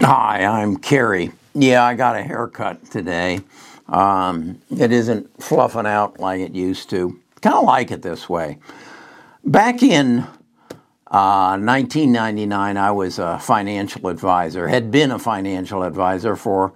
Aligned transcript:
Hi, 0.00 0.44
I'm 0.44 0.76
Kerry. 0.78 1.32
Yeah, 1.54 1.84
I 1.84 1.94
got 1.94 2.16
a 2.16 2.22
haircut 2.22 2.90
today. 2.90 3.40
Um, 3.88 4.60
it 4.70 4.92
isn't 4.92 5.42
fluffing 5.42 5.86
out 5.86 6.18
like 6.20 6.40
it 6.40 6.54
used 6.54 6.90
to. 6.90 7.20
Kind 7.42 7.56
of 7.56 7.64
like 7.64 7.90
it 7.90 8.02
this 8.02 8.28
way. 8.28 8.58
Back 9.44 9.82
in 9.82 10.20
uh, 11.08 11.58
1999, 11.58 12.76
I 12.76 12.90
was 12.90 13.18
a 13.18 13.38
financial 13.38 14.08
advisor, 14.08 14.68
had 14.68 14.90
been 14.90 15.10
a 15.10 15.18
financial 15.18 15.82
advisor 15.82 16.36
for 16.36 16.72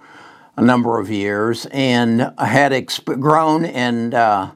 a 0.57 0.63
number 0.63 0.99
of 0.99 1.11
years, 1.11 1.67
and 1.67 2.21
had 2.39 2.73
exp- 2.73 3.21
grown 3.21 3.65
and 3.65 4.15
uh, 4.15 4.51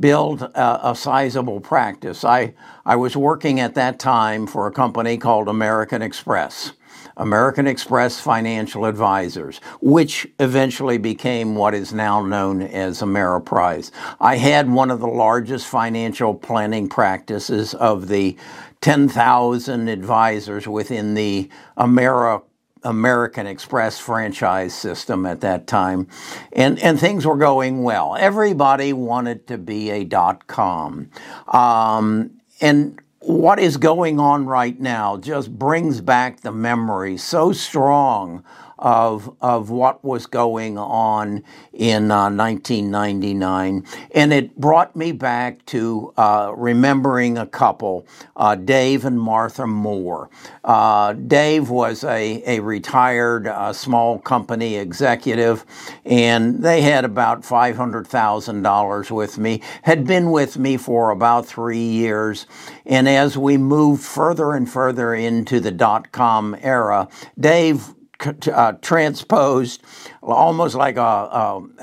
built 0.00 0.42
a, 0.42 0.90
a 0.90 0.96
sizable 0.96 1.60
practice. 1.60 2.24
I, 2.24 2.54
I 2.86 2.96
was 2.96 3.16
working 3.16 3.60
at 3.60 3.74
that 3.74 3.98
time 3.98 4.46
for 4.46 4.66
a 4.66 4.72
company 4.72 5.18
called 5.18 5.48
American 5.48 6.02
Express. 6.02 6.72
American 7.16 7.66
Express 7.66 8.20
Financial 8.20 8.84
Advisors, 8.86 9.60
which 9.80 10.26
eventually 10.40 10.98
became 10.98 11.54
what 11.54 11.74
is 11.74 11.92
now 11.92 12.24
known 12.24 12.62
as 12.62 13.00
Ameriprise. 13.02 13.90
I 14.20 14.36
had 14.36 14.70
one 14.70 14.90
of 14.90 15.00
the 15.00 15.08
largest 15.08 15.66
financial 15.66 16.34
planning 16.34 16.88
practices 16.88 17.74
of 17.74 18.08
the 18.08 18.36
10,000 18.80 19.88
advisors 19.88 20.66
within 20.68 21.14
the 21.14 21.48
Ameri- 21.78 22.42
American 22.84 23.46
Express 23.46 23.98
franchise 23.98 24.74
system 24.74 25.26
at 25.26 25.40
that 25.42 25.66
time, 25.66 26.08
and, 26.52 26.78
and 26.80 26.98
things 26.98 27.26
were 27.26 27.36
going 27.36 27.82
well. 27.82 28.16
Everybody 28.18 28.92
wanted 28.92 29.46
to 29.48 29.58
be 29.58 29.90
a 29.90 30.04
dot 30.04 30.46
com. 30.48 31.10
Um, 31.48 32.32
and 32.60 33.00
what 33.20 33.60
is 33.60 33.76
going 33.76 34.18
on 34.18 34.46
right 34.46 34.80
now 34.80 35.18
just 35.18 35.56
brings 35.58 36.00
back 36.00 36.40
the 36.40 36.50
memory 36.50 37.18
so 37.18 37.52
strong 37.52 38.42
of, 38.80 39.34
of 39.40 39.70
what 39.70 40.02
was 40.04 40.26
going 40.26 40.78
on 40.78 41.44
in 41.72 42.10
uh, 42.10 42.30
1999. 42.30 43.84
And 44.12 44.32
it 44.32 44.56
brought 44.56 44.96
me 44.96 45.12
back 45.12 45.64
to 45.66 46.12
uh, 46.16 46.52
remembering 46.56 47.38
a 47.38 47.46
couple, 47.46 48.06
uh, 48.36 48.54
Dave 48.56 49.04
and 49.04 49.20
Martha 49.20 49.66
Moore. 49.66 50.30
Uh, 50.64 51.12
Dave 51.12 51.68
was 51.70 52.02
a, 52.04 52.42
a 52.46 52.60
retired 52.60 53.46
uh, 53.46 53.72
small 53.72 54.18
company 54.18 54.76
executive, 54.76 55.64
and 56.04 56.62
they 56.62 56.80
had 56.80 57.04
about 57.04 57.42
$500,000 57.42 59.10
with 59.10 59.38
me, 59.38 59.62
had 59.82 60.06
been 60.06 60.30
with 60.30 60.58
me 60.58 60.76
for 60.76 61.10
about 61.10 61.46
three 61.46 61.78
years. 61.78 62.46
And 62.86 63.08
as 63.08 63.36
we 63.36 63.58
moved 63.58 64.02
further 64.02 64.52
and 64.52 64.68
further 64.68 65.14
into 65.14 65.60
the 65.60 65.70
dot 65.70 66.12
com 66.12 66.56
era, 66.60 67.08
Dave 67.38 67.94
uh, 68.20 68.72
transposed 68.82 69.82
almost 70.22 70.74
like 70.74 70.96
a, 70.96 71.00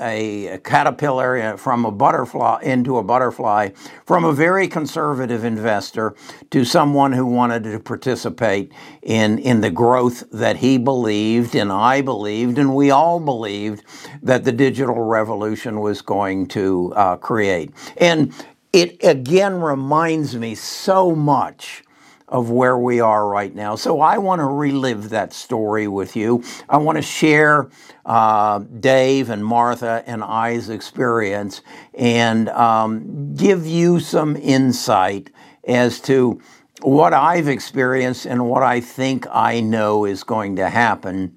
a, 0.00 0.54
a, 0.54 0.58
caterpillar 0.58 1.56
from 1.56 1.84
a 1.84 1.90
butterfly 1.90 2.60
into 2.62 2.98
a 2.98 3.02
butterfly 3.02 3.70
from 4.06 4.24
a 4.24 4.32
very 4.32 4.68
conservative 4.68 5.44
investor 5.44 6.14
to 6.50 6.64
someone 6.64 7.12
who 7.12 7.26
wanted 7.26 7.64
to 7.64 7.80
participate 7.80 8.72
in, 9.02 9.38
in 9.38 9.60
the 9.60 9.70
growth 9.70 10.24
that 10.30 10.56
he 10.56 10.78
believed 10.78 11.54
and 11.54 11.72
I 11.72 12.00
believed 12.00 12.58
and 12.58 12.74
we 12.74 12.90
all 12.90 13.18
believed 13.18 13.84
that 14.22 14.44
the 14.44 14.52
digital 14.52 15.02
revolution 15.02 15.80
was 15.80 16.02
going 16.02 16.46
to 16.48 16.92
uh, 16.94 17.16
create. 17.16 17.72
And 17.96 18.32
it 18.72 19.02
again 19.02 19.60
reminds 19.60 20.36
me 20.36 20.54
so 20.54 21.14
much 21.14 21.82
of 22.28 22.50
where 22.50 22.78
we 22.78 23.00
are 23.00 23.26
right 23.26 23.54
now. 23.54 23.74
So 23.74 24.00
I 24.00 24.18
want 24.18 24.40
to 24.40 24.44
relive 24.44 25.08
that 25.10 25.32
story 25.32 25.88
with 25.88 26.14
you. 26.14 26.42
I 26.68 26.76
want 26.76 26.96
to 26.96 27.02
share 27.02 27.70
uh, 28.04 28.58
Dave 28.58 29.30
and 29.30 29.44
Martha 29.44 30.04
and 30.06 30.22
I's 30.22 30.68
experience 30.68 31.62
and 31.94 32.48
um, 32.50 33.34
give 33.34 33.66
you 33.66 33.98
some 34.00 34.36
insight 34.36 35.30
as 35.66 36.00
to 36.02 36.40
what 36.82 37.12
I've 37.12 37.48
experienced 37.48 38.26
and 38.26 38.48
what 38.48 38.62
I 38.62 38.80
think 38.80 39.26
I 39.30 39.60
know 39.60 40.04
is 40.04 40.22
going 40.22 40.56
to 40.56 40.68
happen. 40.68 41.36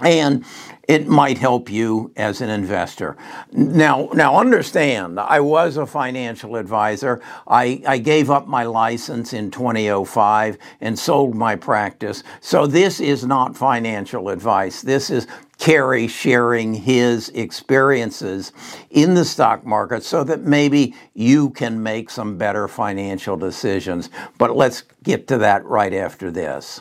And 0.00 0.44
it 0.88 1.06
might 1.06 1.38
help 1.38 1.70
you 1.70 2.12
as 2.16 2.40
an 2.40 2.48
investor. 2.48 3.16
Now, 3.52 4.08
now 4.14 4.36
understand, 4.36 5.20
I 5.20 5.40
was 5.40 5.76
a 5.76 5.86
financial 5.86 6.56
advisor. 6.56 7.20
I, 7.46 7.82
I 7.86 7.98
gave 7.98 8.30
up 8.30 8.48
my 8.48 8.64
license 8.64 9.32
in 9.32 9.50
2005 9.50 10.58
and 10.80 10.98
sold 10.98 11.34
my 11.34 11.56
practice. 11.56 12.24
So 12.40 12.66
this 12.66 13.00
is 13.00 13.24
not 13.24 13.56
financial 13.56 14.30
advice. 14.30 14.82
This 14.82 15.10
is 15.10 15.26
Kerry 15.58 16.08
sharing 16.08 16.74
his 16.74 17.28
experiences 17.28 18.52
in 18.90 19.14
the 19.14 19.24
stock 19.24 19.64
market 19.64 20.02
so 20.02 20.24
that 20.24 20.40
maybe 20.40 20.94
you 21.14 21.50
can 21.50 21.80
make 21.82 22.10
some 22.10 22.36
better 22.36 22.66
financial 22.66 23.36
decisions. 23.36 24.10
But 24.38 24.56
let's 24.56 24.82
get 25.04 25.28
to 25.28 25.38
that 25.38 25.64
right 25.64 25.92
after 25.92 26.30
this. 26.30 26.80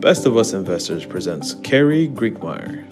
Best 0.00 0.26
of 0.26 0.36
Us 0.36 0.52
Investors 0.52 1.06
presents 1.06 1.54
Kerry 1.62 2.06
Griegmeier. 2.08 2.84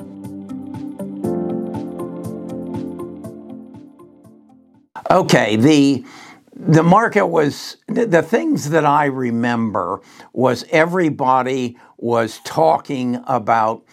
Okay, 5.11 5.57
the 5.57 6.05
the 6.57 6.83
market 6.83 7.27
was 7.27 7.77
the 7.89 8.23
things 8.23 8.71
that 8.71 8.87
I 8.87 9.05
remember 9.05 10.01
was 10.33 10.65
everybody 10.71 11.77
was 11.99 12.41
talking 12.45 13.23
about 13.27 13.85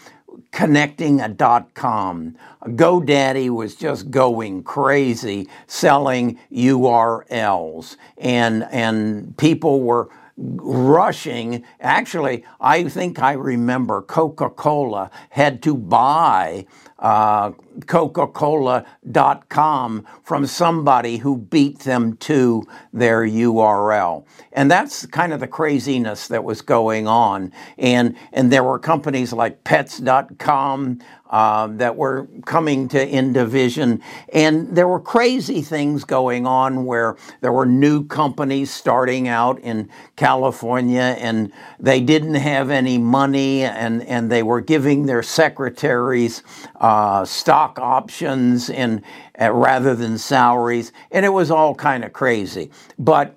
connecting 0.52 1.20
a 1.20 1.28
dot 1.28 1.74
com. 1.74 2.36
GoDaddy 2.64 3.50
was 3.50 3.76
just 3.76 4.10
going 4.10 4.64
crazy 4.64 5.50
selling 5.68 6.40
URLs 6.52 7.98
and 8.18 8.64
and 8.72 9.38
people 9.38 9.82
were 9.82 10.10
rushing. 10.42 11.64
Actually, 11.80 12.44
I 12.60 12.86
think 12.86 13.20
I 13.20 13.34
remember 13.34 14.02
Coca 14.02 14.50
Cola 14.50 15.12
had 15.30 15.62
to 15.64 15.76
buy 15.76 16.66
uh, 17.00 17.52
Coca 17.88 18.28
Cola.com 18.28 20.06
from 20.24 20.46
somebody 20.46 21.18
who 21.18 21.38
beat 21.38 21.80
them 21.80 22.16
to 22.18 22.64
their 22.94 23.22
URL. 23.24 24.26
And 24.54 24.70
that's 24.70 25.06
kind 25.08 25.34
of 25.34 25.40
the 25.40 25.48
craziness 25.48 26.28
that 26.28 26.44
was 26.44 26.62
going 26.62 27.08
on. 27.08 27.52
And, 27.78 28.16
and 28.32 28.52
there 28.52 28.64
were 28.64 28.78
companies 28.78 29.34
like 29.34 29.64
Pets.com, 29.64 31.00
um, 31.32 31.78
that 31.78 31.96
were 31.96 32.28
coming 32.46 32.90
to 32.90 33.10
Indivision. 33.10 34.02
And 34.34 34.76
there 34.76 34.88
were 34.88 35.00
crazy 35.00 35.62
things 35.62 36.04
going 36.04 36.46
on 36.46 36.86
where 36.86 37.16
there 37.40 37.54
were 37.54 37.66
new 37.66 38.06
companies 38.06 38.70
starting 38.70 39.30
out 39.30 39.58
in 39.60 39.90
California 40.18 40.31
and 40.40 41.52
they 41.80 42.02
didn't 42.02 42.36
have 42.36 42.70
any 42.70 42.98
money 42.98 43.64
and, 43.64 44.04
and 44.04 44.32
they 44.32 44.44
were 44.44 44.62
giving 44.62 45.06
their 45.06 45.24
secretaries 45.24 46.44
uh, 46.80 47.26
stock 47.26 47.80
options 47.80 48.70
and 48.70 49.02
uh, 49.40 49.52
rather 49.52 49.96
than 49.96 50.18
salaries. 50.18 50.92
And 51.12 51.26
it 51.26 51.30
was 51.30 51.52
all 51.52 51.76
kind 51.76 52.04
of 52.04 52.14
crazy. 52.14 52.72
But 52.98 53.36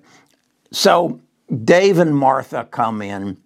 so 0.71 1.19
Dave 1.63 1.99
and 1.99 2.15
Martha 2.15 2.67
come 2.69 3.01
in 3.01 3.37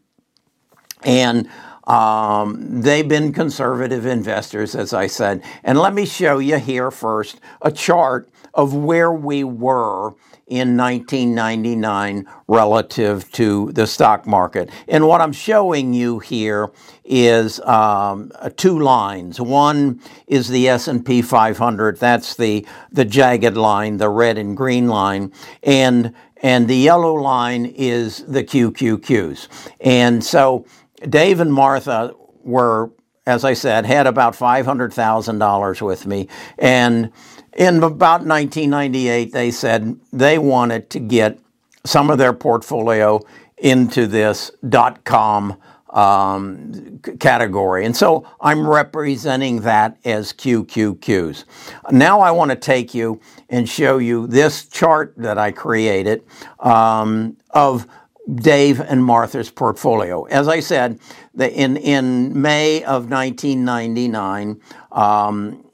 and 1.03 1.49
um, 1.85 2.81
they've 2.81 3.07
been 3.07 3.33
conservative 3.33 4.05
investors, 4.05 4.75
as 4.75 4.93
I 4.93 5.07
said. 5.07 5.43
And 5.63 5.79
let 5.79 5.93
me 5.93 6.05
show 6.05 6.37
you 6.37 6.57
here 6.57 6.91
first 6.91 7.39
a 7.61 7.71
chart 7.71 8.29
of 8.53 8.75
where 8.75 9.11
we 9.11 9.43
were 9.43 10.13
in 10.49 10.75
1999 10.75 12.27
relative 12.47 13.31
to 13.31 13.71
the 13.71 13.85
stock 13.87 14.27
market. 14.27 14.69
And 14.87 15.07
what 15.07 15.21
I'm 15.21 15.31
showing 15.31 15.93
you 15.93 16.19
here 16.19 16.71
is 17.05 17.59
um, 17.61 18.31
two 18.57 18.79
lines. 18.79 19.39
One 19.39 20.01
is 20.27 20.49
the 20.49 20.67
S&P 20.67 21.21
500. 21.21 21.97
That's 21.97 22.35
the 22.35 22.65
the 22.91 23.05
jagged 23.05 23.55
line, 23.55 23.97
the 23.97 24.09
red 24.09 24.37
and 24.37 24.57
green 24.57 24.87
line, 24.87 25.31
and 25.63 26.13
and 26.41 26.67
the 26.67 26.75
yellow 26.75 27.13
line 27.13 27.65
is 27.65 28.23
the 28.25 28.43
QQQs. 28.43 29.47
And 29.81 30.23
so 30.23 30.65
Dave 31.07 31.39
and 31.39 31.53
Martha 31.53 32.13
were, 32.43 32.91
as 33.25 33.43
I 33.43 33.53
said, 33.53 33.85
had 33.85 34.07
about 34.07 34.33
$500,000 34.33 35.81
with 35.81 36.05
me. 36.05 36.27
And 36.57 37.11
in 37.55 37.77
about 37.83 38.25
1998, 38.25 39.31
they 39.31 39.51
said 39.51 39.99
they 40.11 40.37
wanted 40.37 40.89
to 40.91 40.99
get 40.99 41.39
some 41.85 42.09
of 42.09 42.17
their 42.17 42.33
portfolio 42.33 43.19
into 43.57 44.07
this 44.07 44.51
dot 44.67 45.03
com 45.03 45.57
um, 45.89 46.99
category. 47.19 47.85
And 47.85 47.95
so 47.95 48.27
I'm 48.41 48.67
representing 48.67 49.61
that 49.61 49.97
as 50.05 50.33
QQQs. 50.33 51.45
Now 51.91 52.21
I 52.21 52.31
want 52.31 52.51
to 52.51 52.57
take 52.57 52.93
you 52.93 53.19
and 53.49 53.67
show 53.67 53.97
you 53.97 54.27
this 54.27 54.67
chart 54.67 55.13
that 55.17 55.37
I 55.37 55.51
created 55.51 56.23
um, 56.59 57.37
of 57.51 57.87
Dave 58.35 58.79
and 58.79 59.03
Martha's 59.03 59.49
portfolio. 59.49 60.25
As 60.25 60.47
I 60.47 60.59
said, 60.59 60.99
the, 61.33 61.51
in 61.51 61.77
in 61.77 62.39
May 62.39 62.83
of 62.83 63.09
1999, 63.09 64.61
um, 64.91 65.65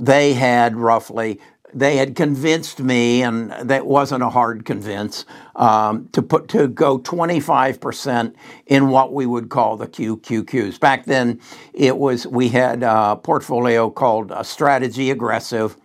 they 0.00 0.34
had 0.34 0.76
roughly 0.76 1.40
they 1.74 1.96
had 1.96 2.16
convinced 2.16 2.80
me, 2.80 3.22
and 3.22 3.50
that 3.50 3.86
wasn't 3.86 4.22
a 4.22 4.30
hard 4.30 4.64
convince, 4.64 5.24
um, 5.56 6.08
to 6.12 6.22
put 6.22 6.48
to 6.48 6.68
go 6.68 6.98
25% 6.98 8.34
in 8.66 8.88
what 8.88 9.12
we 9.12 9.26
would 9.26 9.48
call 9.48 9.76
the 9.76 9.86
QQQs. 9.86 10.80
Back 10.80 11.04
then, 11.04 11.40
it 11.72 11.96
was 11.96 12.26
we 12.26 12.48
had 12.48 12.82
a 12.82 13.16
portfolio 13.16 13.90
called 13.90 14.32
a 14.32 14.44
Strategy 14.44 15.10
Aggressive 15.10 15.76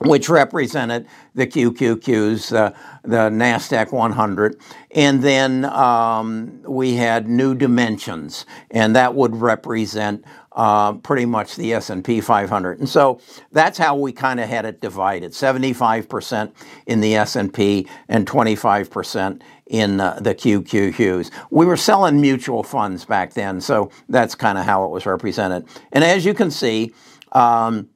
which 0.00 0.30
represented 0.30 1.06
the 1.34 1.46
QQQs, 1.46 2.56
uh, 2.56 2.72
the 3.02 3.28
NASDAQ 3.28 3.92
100. 3.92 4.58
And 4.92 5.22
then 5.22 5.66
um, 5.66 6.62
we 6.62 6.94
had 6.94 7.28
New 7.28 7.54
Dimensions, 7.54 8.46
and 8.70 8.96
that 8.96 9.14
would 9.14 9.36
represent 9.36 10.24
uh, 10.52 10.94
pretty 10.94 11.26
much 11.26 11.56
the 11.56 11.72
S&P 11.74 12.20
500. 12.20 12.78
And 12.78 12.88
so 12.88 13.20
that's 13.52 13.78
how 13.78 13.96
we 13.96 14.12
kind 14.12 14.40
of 14.40 14.48
had 14.48 14.64
it 14.64 14.80
divided, 14.80 15.32
75% 15.32 16.52
in 16.86 17.00
the 17.00 17.14
S&P 17.14 17.86
and 18.08 18.26
25% 18.26 19.42
in 19.66 20.00
uh, 20.00 20.18
the 20.20 20.34
QQQs. 20.34 21.30
We 21.50 21.66
were 21.66 21.76
selling 21.76 22.20
mutual 22.20 22.62
funds 22.64 23.04
back 23.04 23.34
then, 23.34 23.60
so 23.60 23.90
that's 24.08 24.34
kind 24.34 24.58
of 24.58 24.64
how 24.64 24.84
it 24.84 24.90
was 24.90 25.06
represented. 25.06 25.66
And 25.92 26.02
as 26.02 26.24
you 26.24 26.34
can 26.34 26.50
see, 26.50 26.92
um, 27.32 27.88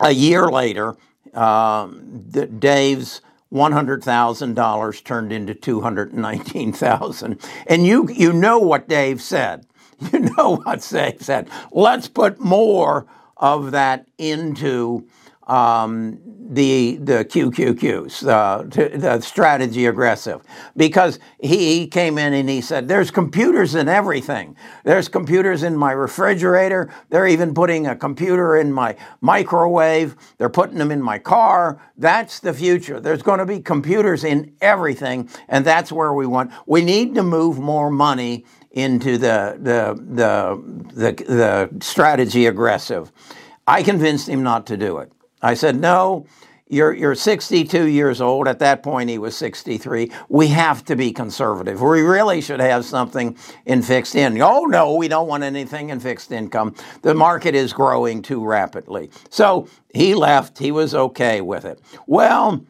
a 0.00 0.10
year 0.10 0.48
later, 0.48 0.96
um, 1.34 2.24
Dave's 2.58 3.20
$100,000 3.52 5.04
turned 5.04 5.32
into 5.32 5.54
219,000. 5.54 7.40
And 7.68 7.86
you 7.86 8.08
you 8.08 8.32
know 8.32 8.58
what 8.58 8.88
Dave 8.88 9.22
said. 9.22 9.66
You 10.12 10.20
know 10.36 10.56
what 10.56 10.82
they 10.82 11.16
said. 11.20 11.48
Let's 11.72 12.08
put 12.08 12.40
more 12.40 13.06
of 13.36 13.72
that 13.72 14.06
into 14.18 15.06
um, 15.46 16.18
the 16.26 16.96
the 16.96 17.24
QQQs, 17.24 18.26
uh, 18.26 18.62
the 18.62 19.20
strategy 19.20 19.86
aggressive, 19.86 20.42
because 20.76 21.18
he 21.40 21.86
came 21.86 22.16
in 22.18 22.32
and 22.32 22.48
he 22.48 22.60
said, 22.60 22.88
"There's 22.88 23.10
computers 23.10 23.74
in 23.74 23.88
everything. 23.88 24.56
There's 24.84 25.08
computers 25.08 25.62
in 25.62 25.76
my 25.76 25.92
refrigerator. 25.92 26.90
They're 27.10 27.26
even 27.26 27.54
putting 27.54 27.86
a 27.86 27.96
computer 27.96 28.56
in 28.56 28.72
my 28.72 28.96
microwave. 29.20 30.16
They're 30.38 30.48
putting 30.48 30.78
them 30.78 30.90
in 30.90 31.02
my 31.02 31.18
car. 31.18 31.80
That's 31.96 32.40
the 32.40 32.54
future. 32.54 33.00
There's 33.00 33.22
going 33.22 33.38
to 33.38 33.46
be 33.46 33.60
computers 33.60 34.24
in 34.24 34.54
everything, 34.60 35.28
and 35.48 35.64
that's 35.64 35.92
where 35.92 36.12
we 36.14 36.26
want. 36.26 36.52
We 36.66 36.82
need 36.82 37.14
to 37.16 37.22
move 37.22 37.58
more 37.58 37.90
money 37.90 38.44
into 38.74 39.18
the 39.18 39.56
the 39.58 39.98
the 39.98 40.62
the, 40.94 41.24
the 41.24 41.84
strategy 41.84 42.46
aggressive." 42.46 43.10
I 43.66 43.82
convinced 43.82 44.28
him 44.28 44.42
not 44.42 44.66
to 44.66 44.76
do 44.76 44.98
it. 44.98 45.10
I 45.40 45.54
said, 45.54 45.76
no, 45.76 46.26
you're, 46.68 46.92
you're 46.92 47.14
62 47.14 47.86
years 47.86 48.20
old. 48.20 48.48
At 48.48 48.58
that 48.58 48.82
point, 48.82 49.10
he 49.10 49.18
was 49.18 49.36
63. 49.36 50.10
We 50.28 50.48
have 50.48 50.84
to 50.86 50.96
be 50.96 51.12
conservative. 51.12 51.80
We 51.80 52.02
really 52.02 52.40
should 52.40 52.60
have 52.60 52.84
something 52.84 53.36
in 53.66 53.82
fixed 53.82 54.14
income. 54.14 54.42
Oh, 54.42 54.64
no, 54.64 54.94
we 54.94 55.08
don't 55.08 55.28
want 55.28 55.44
anything 55.44 55.90
in 55.90 56.00
fixed 56.00 56.32
income. 56.32 56.74
The 57.02 57.14
market 57.14 57.54
is 57.54 57.72
growing 57.72 58.22
too 58.22 58.44
rapidly. 58.44 59.10
So 59.30 59.68
he 59.94 60.14
left. 60.14 60.58
He 60.58 60.72
was 60.72 60.94
okay 60.94 61.40
with 61.40 61.64
it. 61.64 61.80
Well, 62.06 62.64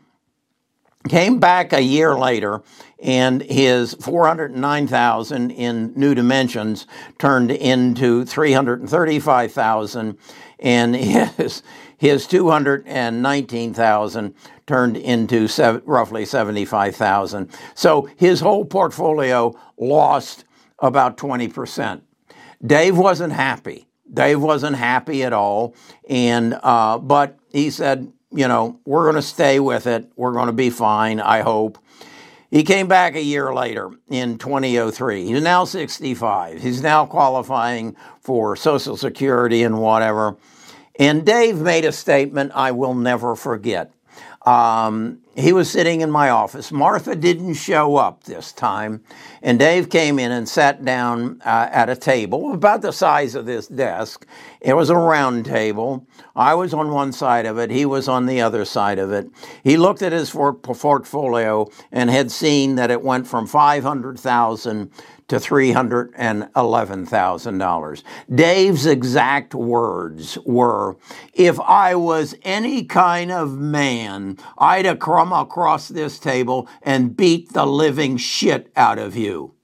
came 1.09 1.39
back 1.39 1.73
a 1.73 1.83
year 1.83 2.17
later 2.17 2.63
and 2.99 3.43
his 3.43 3.95
409,000 3.95 5.51
in 5.51 5.93
new 5.95 6.15
dimensions 6.15 6.87
turned 7.19 7.51
into 7.51 8.25
335,000 8.25 10.19
and 10.59 10.97
his 10.97 11.63
his 11.97 12.27
219,000 12.27 14.35
turned 14.67 14.97
into 14.97 15.47
roughly 15.85 16.25
75,000. 16.25 17.49
So 17.75 18.09
his 18.17 18.41
whole 18.41 18.65
portfolio 18.65 19.55
lost 19.79 20.45
about 20.81 21.17
20%. 21.17 22.01
Dave 22.67 22.99
wasn't 22.99 23.33
happy. 23.33 23.87
Dave 24.13 24.41
wasn't 24.41 24.75
happy 24.77 25.23
at 25.23 25.33
all. 25.33 25.77
And, 26.09 26.59
uh, 26.63 26.99
but 26.99 27.39
he 27.53 27.71
said, 27.71 28.13
you 28.35 28.49
know, 28.49 28.81
we're 28.85 29.05
going 29.05 29.15
to 29.17 29.23
stay 29.23 29.61
with 29.61 29.87
it. 29.87 30.11
We're 30.17 30.33
going 30.33 30.49
to 30.49 30.53
be 30.53 30.71
fine, 30.71 31.21
I 31.21 31.41
hope. 31.41 31.79
He 32.51 32.63
came 32.63 32.87
back 32.87 33.17
a 33.17 33.23
year 33.23 33.53
later 33.53 33.91
in 34.09 34.39
2003. 34.39 35.27
He's 35.27 35.43
now 35.43 35.65
65. 35.65 36.63
He's 36.63 36.83
now 36.83 37.07
qualifying 37.07 37.97
for 38.21 38.55
Social 38.55 38.97
Security 38.97 39.63
and 39.63 39.81
whatever. 39.81 40.37
And 40.97 41.27
Dave 41.27 41.59
made 41.59 41.85
a 41.85 41.93
statement 41.93 42.53
I 42.55 42.71
will 42.71 42.95
never 42.95 43.35
forget. 43.35 43.93
Um, 44.45 45.21
he 45.37 45.53
was 45.53 45.71
sitting 45.71 46.01
in 46.01 46.11
my 46.11 46.31
office. 46.31 46.71
Martha 46.71 47.17
didn't 47.17 47.55
show 47.55 47.97
up 47.97 48.25
this 48.25 48.53
time. 48.53 49.03
And 49.43 49.59
Dave 49.59 49.91
came 49.91 50.19
in 50.19 50.31
and 50.31 50.49
sat 50.49 50.85
down 50.85 51.41
uh, 51.45 51.69
at 51.73 51.89
a 51.89 51.97
table 51.97 52.53
about 52.53 52.83
the 52.83 52.93
size 52.93 53.35
of 53.35 53.47
this 53.47 53.67
desk. 53.67 54.27
It 54.61 54.75
was 54.75 54.91
a 54.91 54.97
round 54.97 55.45
table. 55.45 56.07
I 56.37 56.55
was 56.55 56.73
on 56.75 56.93
one 56.93 57.13
side 57.13 57.47
of 57.47 57.59
it, 57.59 57.71
he 57.71 57.85
was 57.87 58.07
on 58.07 58.27
the 58.27 58.41
other 58.41 58.65
side 58.65 58.99
of 58.99 59.13
it. 59.13 59.29
He 59.63 59.77
looked 59.77 60.03
at 60.03 60.13
his 60.13 60.31
portfolio 60.31 61.71
and 61.91 62.11
had 62.11 62.31
seen 62.31 62.77
that 62.77 62.91
it 62.91 63.03
went 63.03 63.27
from 63.27 63.47
500,000 63.47 64.91
to 65.29 65.37
$311,000. 65.37 68.03
Dave's 68.35 68.87
exact 68.87 69.55
words 69.55 70.37
were 70.45 70.97
If 71.33 71.59
I 71.61 71.95
was 71.95 72.35
any 72.43 72.85
kind 72.85 73.33
of 73.33 73.59
man, 73.59 74.37
I'd 74.59 74.85
have 74.85 74.99
come 74.99 75.33
across 75.33 75.89
this 75.89 76.19
table 76.19 76.69
and 76.83 77.17
beat 77.17 77.53
the 77.53 77.65
living 77.67 78.19
shit 78.19 78.71
out 78.77 78.99
of 78.99 79.17
you. 79.17 79.55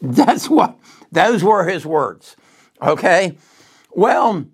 That's 0.00 0.48
what, 0.48 0.78
those 1.10 1.42
were 1.42 1.66
his 1.66 1.84
words. 1.84 2.36
Okay? 2.80 3.36
Well, 3.90 4.46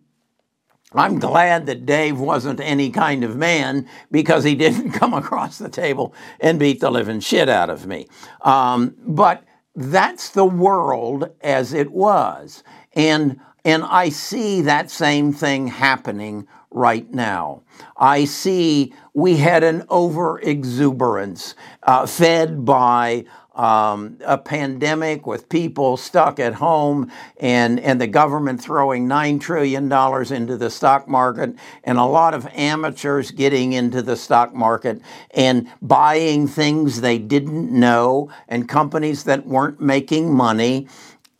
I'm 0.94 1.18
glad 1.18 1.66
that 1.66 1.86
Dave 1.86 2.18
wasn't 2.18 2.60
any 2.60 2.90
kind 2.90 3.24
of 3.24 3.36
man 3.36 3.88
because 4.10 4.44
he 4.44 4.54
didn't 4.54 4.92
come 4.92 5.14
across 5.14 5.58
the 5.58 5.68
table 5.68 6.14
and 6.40 6.58
beat 6.58 6.80
the 6.80 6.90
living 6.90 7.20
shit 7.20 7.48
out 7.48 7.70
of 7.70 7.86
me. 7.86 8.08
Um, 8.42 8.94
but 9.04 9.44
that's 9.74 10.30
the 10.30 10.44
world 10.44 11.30
as 11.40 11.72
it 11.72 11.90
was. 11.92 12.62
And, 12.94 13.40
and 13.64 13.84
I 13.84 14.10
see 14.10 14.62
that 14.62 14.90
same 14.90 15.32
thing 15.32 15.66
happening 15.68 16.46
right 16.70 17.10
now. 17.12 17.62
I 17.96 18.24
see 18.24 18.94
we 19.14 19.36
had 19.36 19.62
an 19.62 19.84
over 19.88 20.40
exuberance 20.40 21.54
uh, 21.82 22.06
fed 22.06 22.64
by 22.64 23.24
um, 23.54 24.18
a 24.24 24.38
pandemic 24.38 25.26
with 25.26 25.48
people 25.48 25.96
stuck 25.96 26.38
at 26.38 26.54
home 26.54 27.10
and, 27.38 27.78
and 27.80 28.00
the 28.00 28.06
government 28.06 28.62
throwing 28.62 29.06
$9 29.06 29.40
trillion 29.40 29.84
into 30.32 30.56
the 30.56 30.70
stock 30.70 31.06
market 31.06 31.54
and 31.84 31.98
a 31.98 32.04
lot 32.04 32.34
of 32.34 32.46
amateurs 32.48 33.30
getting 33.30 33.72
into 33.72 34.02
the 34.02 34.16
stock 34.16 34.54
market 34.54 35.00
and 35.32 35.68
buying 35.82 36.46
things 36.46 37.00
they 37.00 37.18
didn't 37.18 37.70
know 37.70 38.30
and 38.48 38.68
companies 38.68 39.24
that 39.24 39.46
weren't 39.46 39.80
making 39.80 40.32
money. 40.32 40.88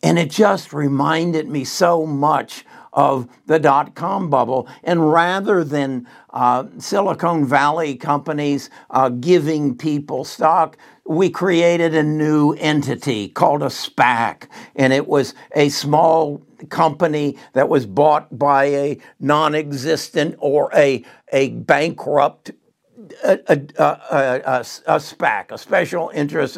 And 0.03 0.19
it 0.19 0.29
just 0.29 0.73
reminded 0.73 1.47
me 1.47 1.63
so 1.63 2.05
much 2.05 2.65
of 2.93 3.27
the 3.47 3.59
dot 3.59 3.95
com 3.95 4.29
bubble. 4.29 4.67
And 4.83 5.11
rather 5.11 5.63
than 5.63 6.07
uh, 6.29 6.65
Silicon 6.77 7.45
Valley 7.45 7.95
companies 7.95 8.69
uh, 8.89 9.09
giving 9.09 9.77
people 9.77 10.23
stock, 10.23 10.77
we 11.05 11.29
created 11.29 11.93
a 11.95 12.03
new 12.03 12.53
entity 12.53 13.27
called 13.27 13.61
a 13.61 13.67
SPAC. 13.67 14.47
And 14.75 14.93
it 14.93 15.07
was 15.07 15.33
a 15.55 15.69
small 15.69 16.45
company 16.69 17.37
that 17.53 17.67
was 17.67 17.85
bought 17.85 18.37
by 18.37 18.65
a 18.65 18.97
non 19.19 19.55
existent 19.55 20.35
or 20.37 20.69
a, 20.73 21.03
a 21.31 21.49
bankrupt 21.49 22.51
a, 23.23 23.39
a, 23.47 23.83
a, 23.83 24.59
a, 24.85 24.99
SPAC, 24.99 25.51
a 25.51 25.57
special 25.57 26.09
interest 26.13 26.57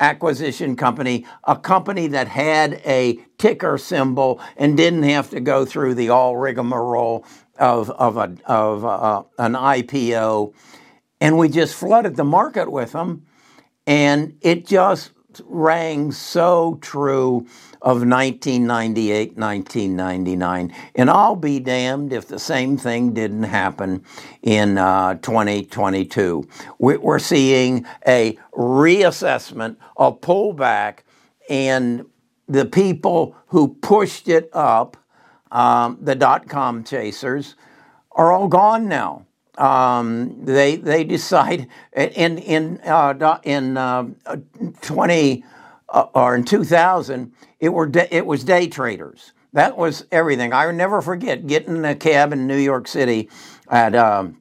acquisition 0.00 0.74
company, 0.76 1.26
a 1.44 1.56
company 1.56 2.08
that 2.08 2.28
had 2.28 2.80
a 2.84 3.20
ticker 3.38 3.78
symbol 3.78 4.40
and 4.56 4.76
didn't 4.76 5.04
have 5.04 5.30
to 5.30 5.40
go 5.40 5.64
through 5.64 5.94
the 5.94 6.08
all 6.08 6.36
rigmarole 6.36 7.24
of, 7.58 7.90
of, 7.90 8.16
a, 8.16 8.34
of 8.46 8.84
a, 8.84 9.24
an 9.38 9.52
IPO. 9.52 10.52
And 11.20 11.38
we 11.38 11.48
just 11.48 11.74
flooded 11.74 12.16
the 12.16 12.24
market 12.24 12.72
with 12.72 12.92
them. 12.92 13.26
And 13.86 14.36
it 14.40 14.66
just 14.66 15.12
rang 15.44 16.12
so 16.12 16.78
true 16.80 17.46
of 17.82 18.06
1998, 18.06 19.36
1999. 19.36 20.74
And 20.94 21.10
I'll 21.10 21.36
be 21.36 21.60
damned 21.60 22.12
if 22.12 22.26
the 22.28 22.38
same 22.38 22.76
thing 22.76 23.12
didn't 23.12 23.44
happen 23.44 24.04
in 24.42 24.78
uh, 24.78 25.14
2022. 25.16 26.44
We're 26.78 27.18
seeing 27.18 27.86
a 28.06 28.38
reassessment, 28.52 29.76
a 29.96 30.12
pullback, 30.12 31.00
and 31.48 32.06
the 32.48 32.66
people 32.66 33.36
who 33.46 33.68
pushed 33.68 34.28
it 34.28 34.50
up, 34.52 34.96
um, 35.52 35.98
the 36.00 36.14
dot 36.14 36.48
com 36.48 36.84
chasers, 36.84 37.56
are 38.12 38.32
all 38.32 38.48
gone 38.48 38.88
now. 38.88 39.26
Um, 39.58 40.44
they 40.44 40.76
they 40.76 41.04
decide 41.04 41.68
in 41.94 42.38
in 42.38 42.80
uh, 42.84 43.38
in 43.42 43.76
uh, 43.76 44.06
20 44.82 45.44
uh, 45.88 46.06
or 46.14 46.34
in 46.36 46.44
2000 46.44 47.32
it 47.58 47.68
were 47.68 47.86
de- 47.86 48.14
it 48.14 48.26
was 48.26 48.44
day 48.44 48.66
traders. 48.68 49.32
That 49.52 49.76
was 49.76 50.06
everything. 50.12 50.52
I 50.52 50.70
never 50.70 51.02
forget 51.02 51.46
getting 51.46 51.76
in 51.76 51.84
a 51.84 51.94
cab 51.94 52.32
in 52.32 52.46
New 52.46 52.56
York 52.56 52.86
City 52.86 53.28
at 53.68 53.94
um, 53.94 54.40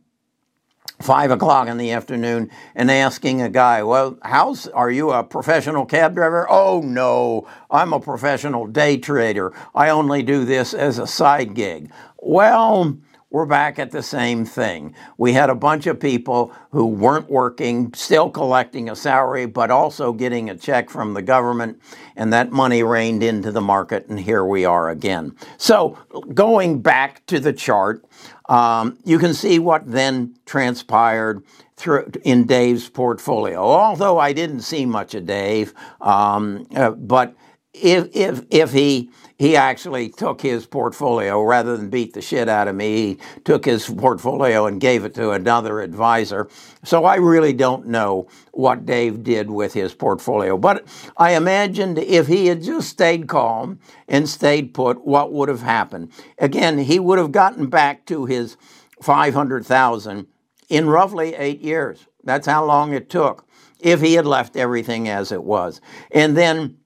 five 1.01 1.32
o'clock 1.32 1.68
in 1.68 1.78
the 1.78 1.92
afternoon 1.92 2.50
and 2.75 2.92
asking 2.92 3.42
a 3.42 3.50
guy, 3.50 3.84
"Well, 3.84 4.18
how's 4.24 4.68
are 4.68 4.92
you 4.92 5.12
a 5.12 5.24
professional 5.24 5.86
cab 5.86 6.16
driver?" 6.16 6.48
"Oh 6.50 6.82
no, 6.82 7.48
I'm 7.72 7.92
a 7.94 8.00
professional 8.00 8.68
day 8.68 8.98
trader. 8.98 9.51
I 9.74 9.89
only 9.89 10.24
do 10.24 10.46
this 10.46 10.74
as 10.74 11.00
a 11.00 11.08
side 11.08 11.56
gig." 11.56 11.92
Well, 12.18 12.98
we're 13.31 13.45
back 13.45 13.77
at 13.77 13.91
the 13.91 14.01
same 14.01 14.43
thing. 14.43 14.95
We 15.17 15.33
had 15.33 15.51
a 15.51 15.55
bunch 15.55 15.86
of 15.86 16.00
people 16.00 16.51
who 16.71 16.88
weren't 16.88 17.29
working, 17.29 17.93
still 17.93 18.31
collecting 18.31 18.89
a 18.89 18.95
salary, 18.95 19.45
but 19.45 19.69
also 19.69 20.13
getting 20.13 20.50
a 20.50 20.57
check 20.57 20.89
from 20.89 21.13
the 21.13 21.21
government, 21.21 21.79
and 22.15 22.33
that 22.33 22.51
money 22.51 22.81
rained 22.81 23.21
into 23.21 23.51
the 23.51 23.62
market, 23.62 24.07
and 24.07 24.19
here 24.19 24.43
we 24.43 24.65
are 24.65 24.89
again. 24.89 25.36
So, 25.57 25.98
going 26.33 26.81
back 26.81 27.24
to 27.27 27.39
the 27.39 27.53
chart, 27.53 28.03
um, 28.48 28.98
you 29.05 29.19
can 29.19 29.36
see 29.36 29.59
what 29.59 29.86
then 29.86 30.36
transpired 30.48 31.43
through 31.77 32.12
in 32.24 32.48
Dave's 32.48 32.89
portfolio. 32.89 33.59
Although 33.59 34.17
I 34.17 34.33
didn't 34.33 34.62
see 34.62 34.88
much 34.88 35.13
of 35.13 35.27
Dave, 35.27 35.75
um, 36.01 36.65
uh, 36.75 36.91
but 36.91 37.36
if 37.74 38.09
if 38.15 38.41
if 38.50 38.71
he 38.74 39.12
he 39.39 39.55
actually 39.55 40.10
took 40.10 40.41
his 40.41 40.65
portfolio 40.65 41.41
rather 41.41 41.77
than 41.77 41.89
beat 41.89 42.13
the 42.13 42.22
shit 42.22 42.50
out 42.50 42.67
of 42.67 42.75
me. 42.75 42.96
He 42.98 43.19
took 43.46 43.63
his 43.63 43.88
portfolio 43.89 44.65
and 44.65 44.81
gave 44.81 45.05
it 45.05 45.15
to 45.15 45.31
another 45.31 45.79
advisor. 45.79 46.50
So 46.84 47.05
I 47.05 47.15
really 47.15 47.53
don't 47.53 47.88
know 47.88 48.27
what 48.51 48.86
Dave 48.86 49.24
did 49.24 49.50
with 49.50 49.74
his 49.74 49.93
portfolio. 49.93 50.58
But 50.58 50.86
I 51.15 51.36
imagined 51.36 51.98
if 51.98 52.27
he 52.27 52.48
had 52.48 52.62
just 52.62 52.89
stayed 52.89 53.29
calm 53.29 53.79
and 54.10 54.27
stayed 54.27 54.74
put, 54.74 55.05
what 55.05 55.31
would 55.31 55.48
have 55.48 55.62
happened? 55.62 56.12
Again, 56.38 56.77
he 56.77 57.00
would 57.00 57.17
have 57.17 57.31
gotten 57.31 57.67
back 57.67 58.05
to 58.08 58.25
his 58.25 58.58
500,000 59.01 60.27
in 60.67 60.89
roughly 60.89 61.34
eight 61.36 61.62
years. 61.62 62.08
That's 62.25 62.46
how 62.46 62.65
long 62.65 62.91
it 62.91 63.10
took 63.10 63.48
if 63.79 64.01
he 64.01 64.15
had 64.15 64.25
left 64.25 64.58
everything 64.58 65.08
as 65.08 65.31
it 65.31 65.46
was. 65.46 65.79
And 66.12 66.36
then 66.36 66.79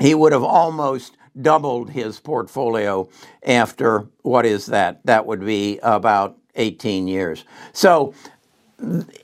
he 0.00 0.16
would 0.16 0.32
have 0.32 0.42
almost 0.42 1.16
doubled 1.40 1.90
his 1.90 2.18
portfolio 2.20 3.08
after 3.44 4.06
what 4.22 4.46
is 4.46 4.66
that? 4.66 5.04
That 5.04 5.26
would 5.26 5.44
be 5.44 5.78
about 5.82 6.36
18 6.56 7.08
years. 7.08 7.44
So, 7.72 8.14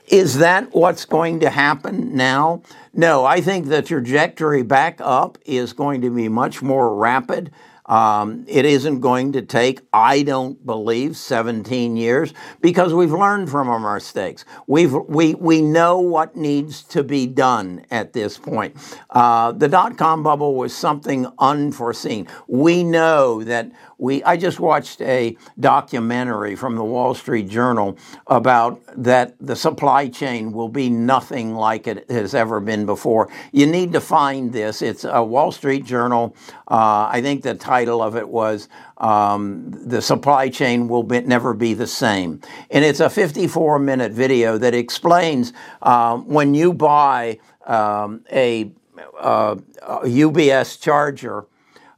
is 0.07 0.37
that 0.37 0.73
what's 0.73 1.05
going 1.05 1.39
to 1.39 1.49
happen 1.49 2.15
now? 2.15 2.61
No, 2.93 3.25
I 3.25 3.41
think 3.41 3.67
the 3.67 3.81
trajectory 3.81 4.61
back 4.61 4.99
up 5.01 5.37
is 5.45 5.73
going 5.73 6.01
to 6.01 6.11
be 6.11 6.29
much 6.29 6.61
more 6.61 6.95
rapid 6.95 7.51
um, 7.87 8.45
it 8.47 8.65
isn't 8.65 8.99
going 8.99 9.31
to 9.33 9.41
take, 9.41 9.81
I 9.93 10.23
don't 10.23 10.65
believe, 10.65 11.15
17 11.15 11.95
years 11.95 12.33
because 12.61 12.93
we've 12.93 13.11
learned 13.11 13.49
from 13.49 13.69
our 13.69 13.79
mistakes. 13.79 14.45
We've, 14.67 14.93
we, 14.93 15.35
we 15.35 15.61
know 15.61 15.99
what 15.99 16.35
needs 16.35 16.83
to 16.83 17.03
be 17.03 17.27
done 17.27 17.85
at 17.89 18.13
this 18.13 18.37
point. 18.37 18.75
Uh, 19.09 19.51
the 19.53 19.67
dot 19.67 19.97
com 19.97 20.23
bubble 20.23 20.55
was 20.55 20.75
something 20.75 21.27
unforeseen. 21.39 22.27
We 22.47 22.83
know 22.83 23.43
that 23.43 23.71
we, 23.97 24.23
I 24.23 24.37
just 24.37 24.59
watched 24.59 25.01
a 25.01 25.35
documentary 25.59 26.55
from 26.55 26.75
the 26.75 26.83
Wall 26.83 27.15
Street 27.15 27.49
Journal 27.49 27.97
about 28.27 28.81
that 28.95 29.35
the 29.39 29.55
supply 29.55 30.07
chain 30.07 30.51
will 30.51 30.69
be 30.69 30.89
nothing 30.89 31.55
like 31.55 31.87
it 31.87 32.09
has 32.09 32.35
ever 32.35 32.59
been 32.59 32.85
before. 32.85 33.29
You 33.51 33.65
need 33.65 33.93
to 33.93 34.01
find 34.01 34.53
this. 34.53 34.81
It's 34.81 35.03
a 35.03 35.23
Wall 35.23 35.51
Street 35.51 35.85
Journal. 35.85 36.35
Uh, 36.67 37.09
I 37.11 37.21
think 37.21 37.41
the 37.41 37.55
title 37.55 38.01
of 38.01 38.15
it 38.15 38.27
was 38.27 38.69
um, 38.97 39.71
The 39.71 40.01
Supply 40.01 40.49
Chain 40.49 40.87
Will 40.87 41.03
be, 41.03 41.21
Never 41.21 41.53
Be 41.53 41.73
the 41.73 41.87
Same. 41.87 42.41
And 42.69 42.85
it's 42.85 42.99
a 42.99 43.09
54 43.09 43.79
minute 43.79 44.11
video 44.11 44.57
that 44.57 44.75
explains 44.75 45.53
uh, 45.81 46.17
when 46.17 46.53
you 46.53 46.73
buy 46.73 47.39
um, 47.65 48.23
a, 48.31 48.71
uh, 49.19 49.55
a 49.81 50.23
UPS 50.23 50.77
charger 50.77 51.45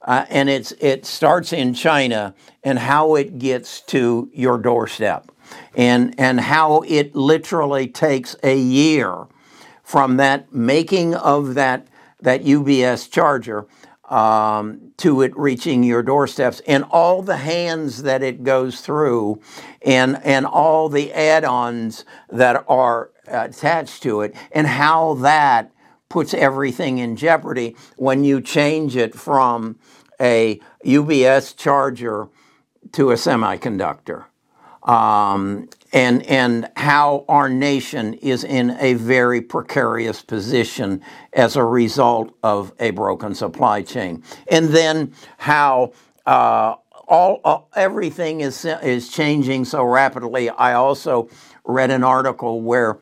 uh, 0.09 0.25
and 0.29 0.49
it's 0.49 0.71
it 0.79 1.05
starts 1.05 1.53
in 1.53 1.71
China 1.71 2.33
and 2.63 2.79
how 2.79 3.13
it 3.13 3.37
gets 3.37 3.81
to 3.81 4.27
your 4.33 4.57
doorstep, 4.57 5.31
and 5.75 6.15
and 6.19 6.39
how 6.39 6.81
it 6.87 7.15
literally 7.15 7.87
takes 7.87 8.35
a 8.41 8.57
year 8.57 9.27
from 9.83 10.17
that 10.17 10.51
making 10.51 11.13
of 11.13 11.53
that 11.53 11.87
that 12.21 12.43
UBS 12.43 13.07
charger 13.11 13.67
um, 14.09 14.93
to 14.97 15.21
it 15.21 15.37
reaching 15.37 15.83
your 15.83 16.01
doorsteps, 16.01 16.59
and 16.65 16.83
all 16.85 17.21
the 17.21 17.37
hands 17.37 18.01
that 18.01 18.23
it 18.23 18.43
goes 18.43 18.81
through, 18.81 19.39
and 19.83 20.19
and 20.25 20.47
all 20.47 20.89
the 20.89 21.13
add-ons 21.13 22.03
that 22.31 22.65
are 22.67 23.11
attached 23.27 24.01
to 24.01 24.21
it, 24.21 24.35
and 24.53 24.65
how 24.65 25.13
that 25.13 25.71
puts 26.09 26.33
everything 26.33 26.97
in 26.97 27.15
jeopardy 27.15 27.75
when 27.95 28.23
you 28.23 28.41
change 28.41 28.95
it 28.95 29.13
from 29.13 29.77
a 30.19 30.59
UBS 30.85 31.55
charger 31.55 32.27
to 32.93 33.11
a 33.11 33.15
semiconductor. 33.15 34.25
Um, 34.83 35.69
and 35.91 36.23
and 36.23 36.69
how 36.75 37.25
our 37.27 37.49
nation 37.49 38.13
is 38.15 38.43
in 38.43 38.71
a 38.79 38.93
very 38.93 39.41
precarious 39.41 40.21
position 40.21 41.01
as 41.33 41.55
a 41.55 41.63
result 41.63 42.33
of 42.43 42.71
a 42.79 42.91
broken 42.91 43.33
supply 43.33 43.81
chain, 43.81 44.23
and 44.47 44.69
then 44.69 45.13
how 45.37 45.91
uh, 46.25 46.75
all 47.07 47.41
uh, 47.43 47.59
everything 47.75 48.41
is 48.41 48.65
is 48.65 49.09
changing 49.09 49.65
so 49.65 49.83
rapidly. 49.83 50.49
I 50.49 50.73
also 50.73 51.27
read 51.65 51.91
an 51.91 52.03
article 52.03 52.61
where 52.61 52.99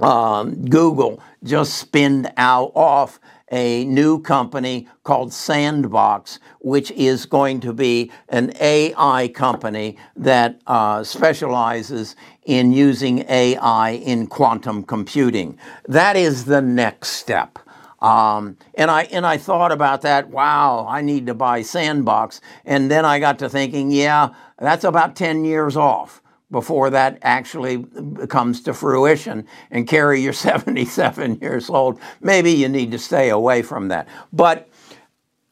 um, 0.00 0.66
Google 0.66 1.22
just 1.44 1.78
spinned 1.78 2.32
out 2.36 2.72
off 2.74 3.20
a 3.52 3.84
new 3.86 4.20
company 4.20 4.88
called 5.04 5.32
Sandbox, 5.32 6.40
which 6.60 6.90
is 6.92 7.26
going 7.26 7.60
to 7.60 7.72
be 7.72 8.10
an 8.28 8.52
AI 8.60 9.28
company 9.34 9.96
that 10.16 10.60
uh, 10.66 11.04
specializes 11.04 12.16
in 12.44 12.72
using 12.72 13.20
AI 13.28 13.90
in 13.92 14.26
quantum 14.26 14.82
computing. 14.84 15.58
That 15.88 16.16
is 16.16 16.44
the 16.46 16.62
next 16.62 17.10
step. 17.10 17.58
Um, 18.02 18.58
and 18.74 18.90
I 18.92 19.04
and 19.04 19.26
I 19.26 19.38
thought 19.38 19.72
about 19.72 20.02
that. 20.02 20.30
Wow, 20.30 20.86
I 20.88 21.02
need 21.02 21.26
to 21.26 21.34
buy 21.34 21.62
Sandbox. 21.62 22.40
And 22.64 22.90
then 22.90 23.04
I 23.04 23.18
got 23.18 23.40
to 23.40 23.48
thinking, 23.48 23.90
yeah, 23.90 24.30
that's 24.58 24.84
about 24.84 25.16
ten 25.16 25.44
years 25.44 25.76
off 25.76 26.22
before 26.50 26.90
that 26.90 27.18
actually 27.22 27.84
comes 28.28 28.60
to 28.62 28.74
fruition. 28.74 29.46
And 29.70 29.86
Kerry, 29.86 30.20
you're 30.20 30.32
77 30.32 31.38
years 31.40 31.68
old. 31.70 32.00
Maybe 32.20 32.52
you 32.52 32.68
need 32.68 32.92
to 32.92 32.98
stay 32.98 33.30
away 33.30 33.62
from 33.62 33.88
that. 33.88 34.08
But 34.32 34.68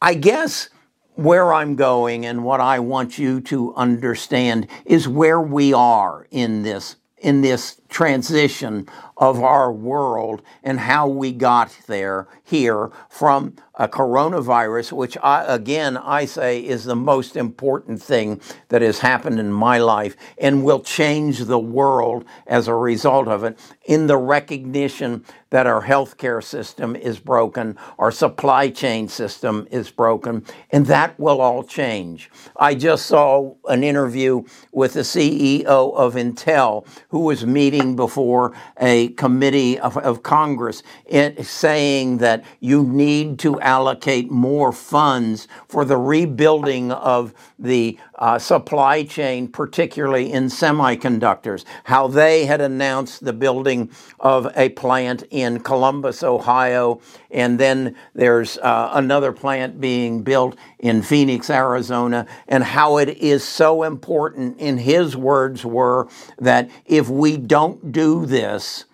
I 0.01 0.13
guess 0.13 0.69
where 1.15 1.53
I'm 1.53 1.75
going 1.75 2.25
and 2.25 2.43
what 2.43 2.59
I 2.59 2.79
want 2.79 3.17
you 3.17 3.39
to 3.41 3.73
understand 3.75 4.67
is 4.85 5.07
where 5.07 5.39
we 5.41 5.73
are 5.73 6.27
in 6.31 6.63
this 6.63 6.97
in 7.17 7.41
this 7.41 7.81
transition 7.95 8.85
of 9.15 9.41
our 9.41 9.71
world 9.71 10.41
and 10.63 10.77
how 10.81 11.07
we 11.07 11.31
got 11.31 11.73
there 11.87 12.27
here 12.43 12.91
from 13.07 13.55
a 13.75 13.87
coronavirus, 13.87 14.91
which 14.91 15.17
I, 15.23 15.43
again 15.45 15.97
I 15.97 16.25
say 16.25 16.59
is 16.59 16.83
the 16.83 16.95
most 16.95 17.35
important 17.35 18.01
thing 18.01 18.41
that 18.69 18.81
has 18.81 18.99
happened 18.99 19.39
in 19.39 19.51
my 19.51 19.77
life 19.77 20.15
and 20.37 20.63
will 20.63 20.81
change 20.81 21.39
the 21.39 21.59
world 21.59 22.25
as 22.47 22.67
a 22.67 22.75
result 22.75 23.27
of 23.27 23.43
it, 23.43 23.57
in 23.85 24.07
the 24.07 24.17
recognition 24.17 25.23
that 25.49 25.67
our 25.67 25.83
healthcare 25.83 26.43
system 26.43 26.95
is 26.95 27.19
broken, 27.19 27.77
our 27.97 28.11
supply 28.11 28.69
chain 28.69 29.07
system 29.07 29.67
is 29.71 29.89
broken, 29.89 30.43
and 30.71 30.85
that 30.87 31.17
will 31.19 31.39
all 31.39 31.63
change. 31.63 32.29
I 32.57 32.75
just 32.75 33.05
saw 33.05 33.55
an 33.67 33.83
interview 33.83 34.43
with 34.71 34.93
the 34.93 35.01
CEO 35.01 35.65
of 35.65 36.15
Intel 36.15 36.85
who 37.09 37.19
was 37.19 37.45
meeting 37.45 37.84
before 37.93 38.53
a 38.79 39.09
committee 39.09 39.77
of, 39.77 39.97
of 39.97 40.23
Congress, 40.23 40.81
it, 41.05 41.45
saying 41.45 42.17
that 42.17 42.43
you 42.59 42.83
need 42.83 43.37
to 43.39 43.59
allocate 43.59 44.31
more 44.31 44.71
funds 44.71 45.47
for 45.67 45.85
the 45.85 45.97
rebuilding 45.97 46.91
of 46.91 47.33
the 47.59 47.97
uh, 48.15 48.39
supply 48.39 49.03
chain, 49.03 49.47
particularly 49.47 50.31
in 50.31 50.45
semiconductors. 50.45 51.65
How 51.83 52.07
they 52.07 52.45
had 52.45 52.61
announced 52.61 53.23
the 53.25 53.33
building 53.33 53.89
of 54.19 54.47
a 54.55 54.69
plant 54.69 55.23
in 55.29 55.59
Columbus, 55.59 56.23
Ohio, 56.23 57.01
and 57.35 57.59
then 57.59 57.97
there's 58.13 58.57
uh, 58.59 58.91
another 58.93 59.33
plant 59.33 59.81
being 59.81 60.23
built 60.23 60.55
in 60.79 61.01
Phoenix, 61.01 61.49
Arizona, 61.49 62.25
and 62.47 62.63
how 62.63 62.97
it 62.97 63.09
is 63.09 63.43
so 63.43 63.83
important, 63.83 64.57
in 64.57 64.77
his 64.77 65.17
words, 65.17 65.65
were 65.65 66.07
that 66.39 66.69
if 66.85 67.09
we 67.09 67.35
don't 67.35 67.91
do 67.91 68.25
this 68.25 68.85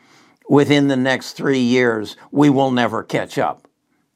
within 0.50 0.88
the 0.88 0.98
next 0.98 1.33
three 1.33 1.60
years, 1.60 2.17
we 2.31 2.50
will 2.50 2.71
never 2.71 3.03
catch 3.03 3.38
up. 3.38 3.67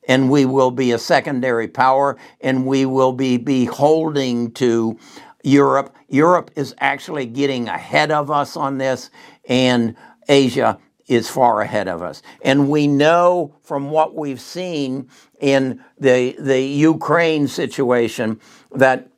And 0.07 0.31
we 0.31 0.45
will 0.45 0.71
be 0.71 0.91
a 0.91 0.97
secondary 0.97 1.67
power 1.67 2.17
and 2.41 2.65
we 2.65 2.87
will 2.87 3.13
be 3.13 3.37
beholding 3.37 4.51
to 4.53 4.97
Europe. 5.43 5.95
Europe 6.07 6.49
is 6.55 6.73
actually 6.79 7.27
getting 7.27 7.67
ahead 7.67 8.09
of 8.09 8.31
us 8.31 8.57
on 8.57 8.79
this, 8.79 9.11
and 9.47 9.95
Asia 10.27 10.79
is 11.07 11.29
far 11.29 11.61
ahead 11.61 11.87
of 11.87 12.01
us. 12.01 12.21
And 12.41 12.69
we 12.69 12.87
know 12.87 13.55
from 13.61 13.89
what 13.89 14.15
we've 14.15 14.41
seen 14.41 15.09
in 15.39 15.83
the, 15.99 16.35
the 16.39 16.61
Ukraine 16.61 17.47
situation 17.47 18.39
that 18.71 19.09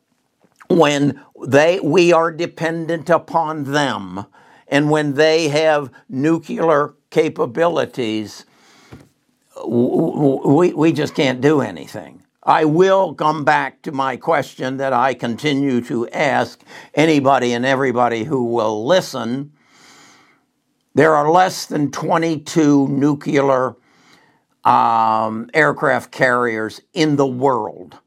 when 0.70 1.22
they, 1.48 1.80
we 1.80 2.12
are 2.12 2.32
dependent 2.32 3.10
upon 3.10 3.66
them, 3.66 4.26
and 4.68 4.90
when 4.90 5.14
they 5.14 5.48
have 5.48 5.92
nuclear 6.10 6.94
capabilities, 7.10 8.46
we, 9.66 10.74
we 10.74 10.92
just 10.92 11.16
can't 11.16 11.40
do 11.40 11.62
anything. 11.62 12.22
I 12.44 12.66
will 12.66 13.14
come 13.14 13.44
back 13.44 13.82
to 13.84 13.92
my 13.92 14.18
question 14.18 14.78
that 14.78 14.94
I 14.94 15.14
continue 15.14 15.82
to 15.82 16.08
ask 16.10 16.62
anybody 16.94 17.54
and 17.54 17.66
everybody 17.66 18.24
who 18.24 18.44
will 18.46 18.86
listen 18.86 19.52
there 20.98 21.16
are 21.16 21.30
less 21.30 21.68
than 21.68 21.92
22 21.92 22.88
nuclear 22.88 23.76
um, 24.64 25.48
aircraft 25.54 26.12
carriers 26.12 26.82
in 26.92 27.18
the 27.18 27.28
world. 27.28 28.00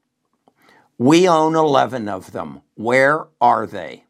We 0.98 1.28
own 1.28 1.54
11 1.54 2.08
of 2.08 2.32
them. 2.32 2.62
Where 2.74 3.28
are 3.40 3.68
they? 3.68 4.06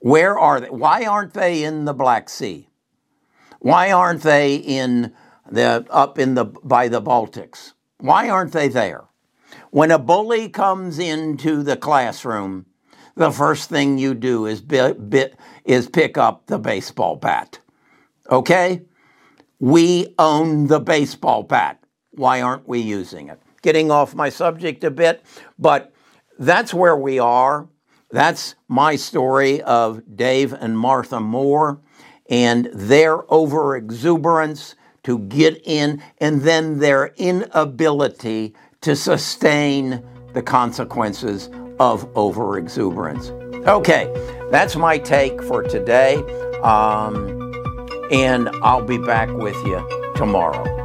Where 0.00 0.38
are 0.38 0.60
they? 0.60 0.68
Why 0.68 1.06
aren't 1.06 1.32
they 1.32 1.64
in 1.64 1.86
the 1.86 1.94
Black 1.94 2.28
Sea? 2.28 2.68
Why 3.60 3.90
aren't 3.90 4.24
they 4.24 4.56
in 4.56 5.14
the 5.50 5.86
up 5.88 6.18
in 6.18 6.34
the 6.34 6.44
by 6.44 6.88
the 6.88 7.00
Baltics? 7.00 7.72
Why 7.96 8.28
aren't 8.28 8.52
they 8.52 8.68
there? 8.68 9.04
When 9.70 9.90
a 9.90 9.98
bully 9.98 10.50
comes 10.50 10.98
into 10.98 11.62
the 11.62 11.78
classroom, 11.78 12.66
the 13.16 13.30
first 13.30 13.70
thing 13.70 13.96
you 13.96 14.14
do 14.14 14.44
is 14.44 14.62
is 15.64 15.88
pick 15.88 16.18
up 16.18 16.46
the 16.46 16.58
baseball 16.58 17.16
bat. 17.16 17.58
Okay? 18.30 18.82
We 19.58 20.14
own 20.18 20.68
the 20.68 20.80
baseball 20.80 21.42
bat. 21.42 21.82
Why 22.12 22.40
aren't 22.40 22.68
we 22.68 22.80
using 22.80 23.28
it? 23.28 23.40
Getting 23.62 23.90
off 23.90 24.14
my 24.14 24.28
subject 24.28 24.84
a 24.84 24.90
bit, 24.90 25.22
but 25.58 25.92
that's 26.38 26.72
where 26.72 26.96
we 26.96 27.18
are. 27.18 27.68
That's 28.10 28.54
my 28.66 28.96
story 28.96 29.62
of 29.62 30.16
Dave 30.16 30.52
and 30.52 30.78
Martha 30.78 31.20
Moore 31.20 31.80
and 32.28 32.70
their 32.72 33.18
overexuberance 33.24 34.74
to 35.02 35.18
get 35.18 35.60
in 35.64 36.02
and 36.18 36.42
then 36.42 36.78
their 36.78 37.08
inability 37.16 38.54
to 38.80 38.96
sustain 38.96 40.02
the 40.32 40.42
consequences 40.42 41.48
of 41.78 42.06
overexuberance. 42.14 43.30
Okay, 43.66 44.10
that's 44.50 44.76
my 44.76 44.98
take 44.98 45.42
for 45.42 45.62
today. 45.62 46.16
Um, 46.62 47.39
and 48.10 48.48
I'll 48.62 48.84
be 48.84 48.98
back 48.98 49.30
with 49.30 49.56
you 49.66 50.12
tomorrow. 50.16 50.79